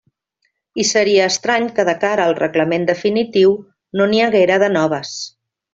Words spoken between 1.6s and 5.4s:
que de cara al reglament definitiu no n'hi haguera de noves.